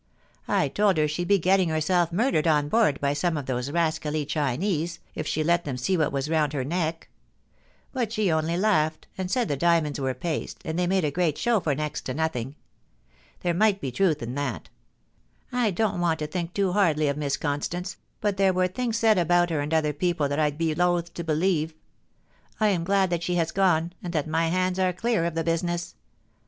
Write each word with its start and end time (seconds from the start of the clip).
I 0.47 0.67
told 0.67 0.97
her 0.97 1.07
she'd 1.07 1.27
be 1.27 1.37
getting 1.37 1.69
herself 1.69 2.11
murdered 2.11 2.47
on 2.47 2.69
board 2.69 2.99
by 2.99 3.13
some 3.13 3.37
of 3.37 3.45
those 3.45 3.69
rascally 3.69 4.25
Chinese, 4.25 4.97
ii 5.15 5.21
she 5.25 5.43
let 5.43 5.63
them 5.63 5.77
see 5.77 5.95
what 5.95 6.11
was 6.11 6.27
round 6.27 6.53
her 6.53 6.63
neck; 6.63 7.07
but 7.93 8.11
she 8.11 8.25
onl) 8.25 8.57
laughed, 8.59 9.05
and 9.15 9.29
said 9.29 9.47
the 9.47 9.55
diamonds 9.55 9.99
were 9.99 10.15
paste, 10.15 10.57
and 10.65 10.79
they 10.79 10.87
made 10.87 11.03
a 11.05 11.11
great 11.11 11.37
show 11.37 11.59
for 11.59 11.75
next 11.75 12.01
to 12.05 12.15
nothing. 12.15 12.55
There 13.41 13.53
might 13.53 13.79
be 13.79 13.91
truth 13.91 14.23
in 14.23 14.33
that 14.33 14.69
I 15.51 15.69
don't 15.69 16.01
want 16.01 16.17
to 16.17 16.25
think 16.25 16.55
too 16.55 16.71
hardly 16.71 17.07
of 17.07 17.15
Miss 17.15 17.37
Constance, 17.37 17.97
but 18.21 18.37
there 18.37 18.53
were 18.53 18.67
things 18.67 18.97
said 18.97 19.19
about 19.19 19.51
her 19.51 19.59
and 19.59 19.71
other 19.71 19.93
people 19.93 20.27
that 20.29 20.39
I'd 20.39 20.57
be 20.57 20.73
loth 20.73 21.13
to 21.13 21.23
believe. 21.23 21.75
I 22.59 22.69
am 22.69 22.83
glad 22.83 23.11
that 23.11 23.21
she 23.21 23.35
has 23.35 23.51
gone, 23.51 23.93
and 24.01 24.13
that 24.13 24.25
my 24.27 24.47
hands 24.47 24.79
are 24.79 24.93
clear 24.93 25.25
of 25.25 25.35
the 25.35 25.43
business. 25.43 25.93